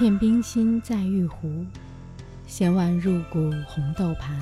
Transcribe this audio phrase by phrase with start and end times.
[0.00, 1.66] 片冰心在玉壶，
[2.46, 4.40] 弦婉入骨红豆盘。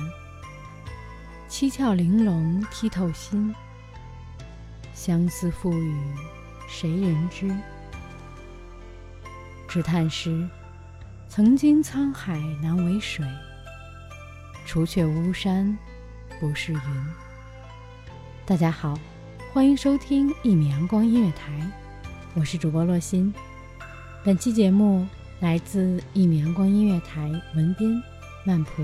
[1.49, 3.53] 七窍玲珑剔透心，
[4.93, 5.93] 相思赋予
[6.65, 7.53] 谁人知？
[9.67, 10.47] 只叹时，
[11.27, 13.25] 曾经沧海难为水，
[14.65, 15.77] 除却巫山
[16.39, 16.79] 不是云。
[18.45, 18.97] 大家好，
[19.51, 21.69] 欢迎收听一米阳光音乐台，
[22.33, 23.33] 我是主播洛心。
[24.23, 25.05] 本期节目。
[25.39, 27.89] 来自一米阳光音乐台文编
[28.45, 28.83] 曼蒲。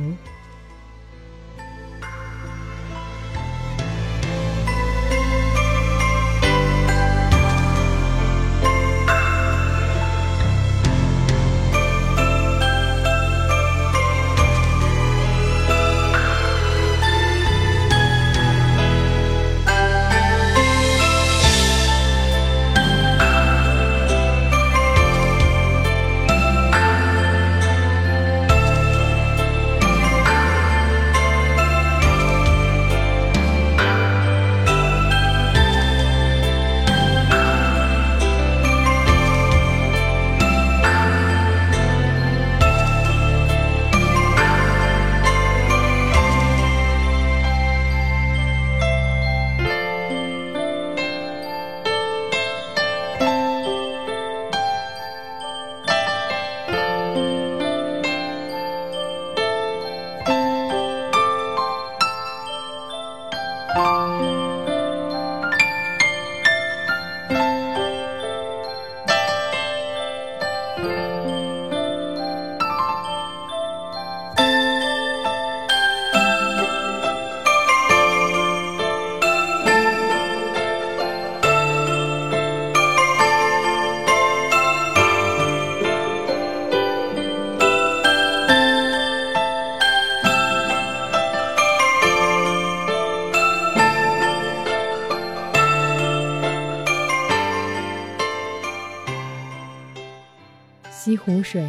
[101.05, 101.63] 西湖水，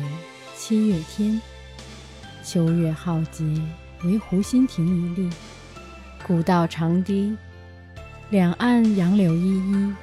[0.56, 1.38] 七月天。
[2.42, 3.44] 秋月浩劫，
[4.02, 5.30] 唯湖心亭一立。
[6.26, 7.36] 古道长堤，
[8.30, 9.94] 两岸杨柳依依。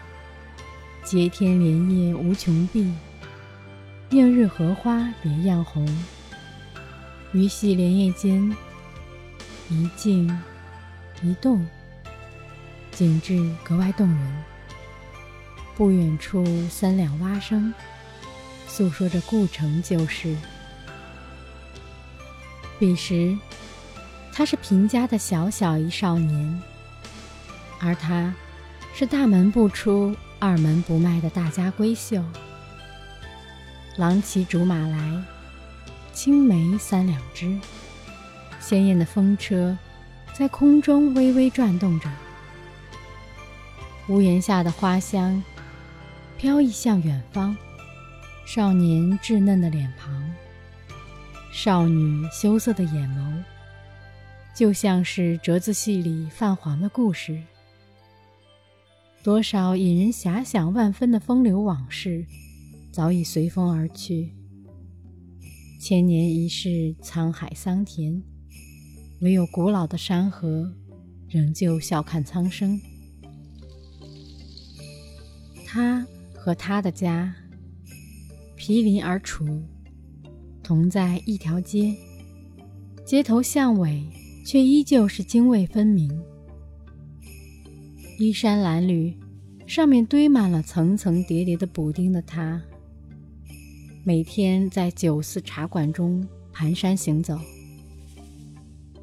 [1.03, 2.93] 接天莲叶无穷碧，
[4.11, 5.83] 映日荷花别样红。
[7.31, 8.55] 鱼戏莲叶间，
[9.67, 10.29] 一静
[11.23, 11.67] 一动，
[12.91, 14.43] 景致格外动人。
[15.75, 17.73] 不远处，三两蛙声。
[18.75, 20.35] 诉说着故城旧事。
[22.79, 23.37] 彼时，
[24.31, 26.59] 他是贫家的小小一少年，
[27.79, 28.33] 而她，
[28.95, 32.23] 是大门不出、二门不迈的大家闺秀。
[33.97, 35.23] 郎骑竹马来，
[36.11, 37.55] 青梅三两枝，
[38.59, 39.77] 鲜艳的风车
[40.33, 42.09] 在空中微微转动着，
[44.07, 45.43] 屋檐下的花香
[46.39, 47.55] 飘逸向远方。
[48.45, 50.31] 少年稚嫩的脸庞，
[51.51, 53.43] 少女羞涩的眼眸，
[54.55, 57.41] 就像是折子戏里泛黄的故事。
[59.23, 62.25] 多少引人遐想万分的风流往事，
[62.91, 64.33] 早已随风而去。
[65.79, 68.21] 千年一世，沧海桑田，
[69.21, 70.71] 唯有古老的山河
[71.27, 72.79] 仍旧笑看苍生。
[75.65, 76.05] 他
[76.35, 77.33] 和他的家
[78.65, 79.45] 毗邻而处，
[80.63, 81.93] 同在一条街，
[83.05, 84.01] 街头巷尾
[84.45, 86.09] 却依旧是泾渭分明。
[88.17, 89.13] 衣衫褴褛，
[89.67, 92.61] 上面堆满了层层叠叠的补丁的他，
[94.05, 96.25] 每天在酒肆茶馆中
[96.55, 97.37] 蹒跚行走，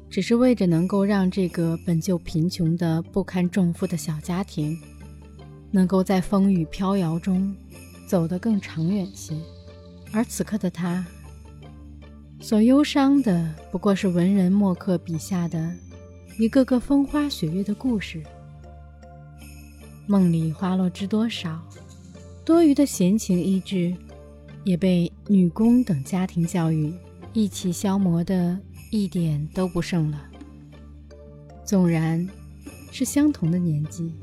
[0.09, 4.75] 只是为着能够让这个本就贫穷的不堪重负的小家庭，
[5.69, 7.55] 能够在风雨飘摇中
[8.11, 9.33] 走得更长远些。
[10.11, 11.05] 而此刻的他，
[12.41, 15.73] 所忧伤的不过是文人墨客笔下的
[16.37, 18.21] 一个个风花雪月的故事。
[20.07, 21.57] 梦里花落知多少，
[22.43, 23.95] 多余的闲情逸致，
[24.65, 26.93] 也被女工等家庭教育
[27.31, 28.59] 一起消磨的
[28.89, 30.21] 一点都不剩了。
[31.63, 32.27] 纵然
[32.91, 34.13] 是相同的年纪。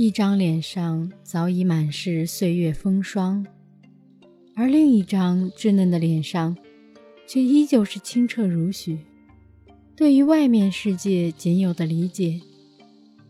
[0.00, 3.46] 一张脸上早已满是岁月风霜，
[4.56, 6.56] 而另一张稚嫩的脸上，
[7.26, 8.98] 却依旧是清澈如许。
[9.94, 12.40] 对于外面世界仅有的理解，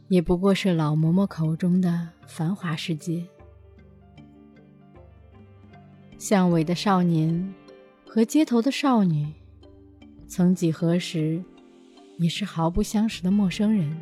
[0.06, 3.26] 也不过是老嬷嬷口中的繁华世界。
[6.18, 7.52] 巷尾的少年
[8.06, 9.26] 和街头的少女，
[10.28, 11.42] 曾几何时，
[12.16, 14.00] 也是毫不相识的陌生人，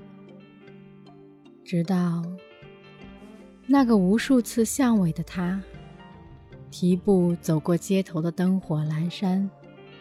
[1.64, 2.22] 直到。
[3.70, 5.60] 那个无数次巷尾的他，
[6.70, 9.48] 提步走过街头的灯火阑珊，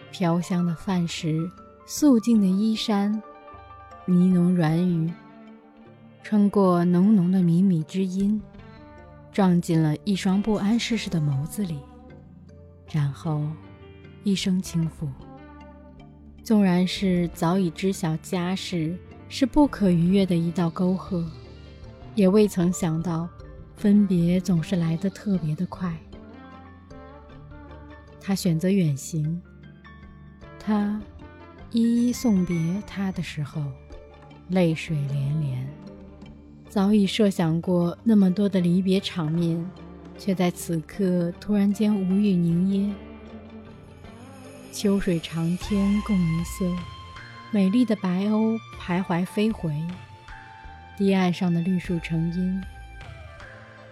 [0.09, 1.51] 飘香的饭食，
[1.86, 3.12] 素净的衣衫，
[4.05, 5.12] 呢浓软语，
[6.24, 8.41] 穿过浓浓的靡靡之音，
[9.33, 11.77] 撞进了一双不谙世事的眸子里，
[12.89, 13.43] 然后
[14.24, 15.09] 一声轻抚。
[16.41, 18.97] 纵然是早已知晓家事
[19.27, 21.21] 是不可逾越的一道沟壑，
[22.15, 23.27] 也未曾想到。
[23.77, 25.96] 分别总是来得特别的快。
[28.19, 29.41] 他选择远行。
[30.60, 31.00] 他
[31.72, 33.63] 一一送别他的时候，
[34.50, 35.67] 泪水连连。
[36.67, 39.65] 早已设想过那么多的离别场面，
[40.17, 42.93] 却在此刻突然间无语凝噎。
[44.74, 46.65] 秋水长天共一色，
[47.51, 49.72] 美丽的白鸥徘徊飞回，
[50.98, 52.62] 堤岸上的绿树成荫。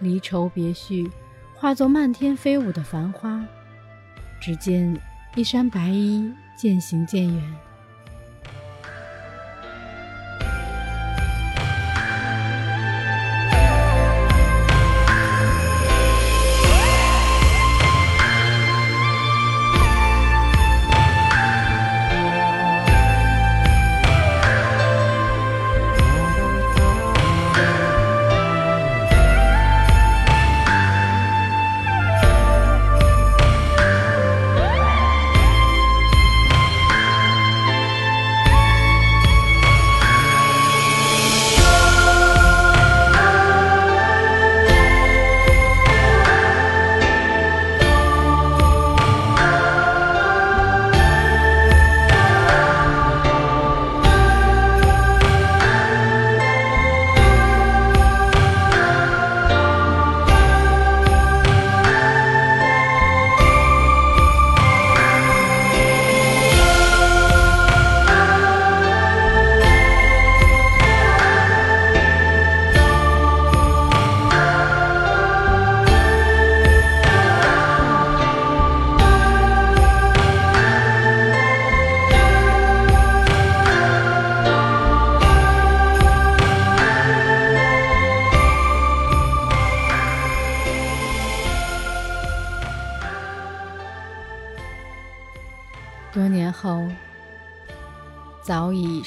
[0.00, 1.10] 离愁别绪，
[1.54, 3.44] 化作漫天飞舞的繁花。
[4.40, 4.98] 只见
[5.34, 7.54] 一山白衣渐行渐远。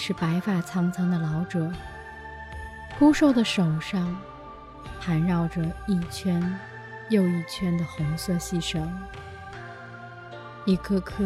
[0.09, 1.71] 是白发苍苍的老者，
[2.97, 4.17] 枯瘦的手上
[4.99, 6.41] 盘绕着一圈
[7.09, 8.91] 又一圈的红色细绳，
[10.65, 11.23] 一颗颗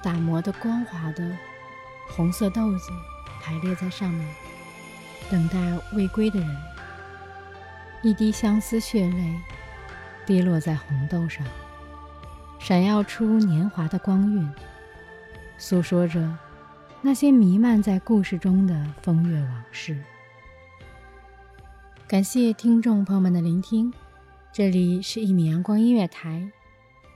[0.00, 1.28] 打磨的光滑的
[2.08, 2.92] 红色豆子
[3.42, 4.32] 排列在上面，
[5.28, 5.58] 等待
[5.92, 6.56] 未归的人。
[8.02, 9.34] 一滴相思血泪
[10.24, 11.44] 滴落在红豆上，
[12.60, 14.48] 闪耀出年华的光晕。
[15.58, 16.32] 诉说着
[17.00, 19.96] 那些弥漫在故事中的风月往事。
[22.08, 23.92] 感谢听众朋友们的聆听，
[24.52, 26.50] 这里是一米阳光音乐台，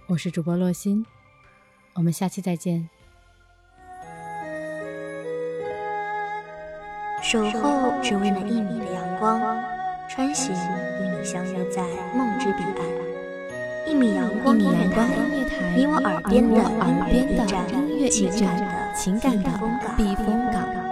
[0.07, 1.05] 我是主播洛心，
[1.95, 2.89] 我们下期再见。
[7.21, 9.41] 守候只为那一米的阳光，
[10.09, 11.83] 穿行与你相约在
[12.17, 13.91] 梦之彼岸。
[13.91, 15.09] 一米阳光音乐台，
[15.77, 16.63] 你我耳边的
[17.73, 19.51] 音乐驿站，情感的
[19.97, 20.92] 避风港。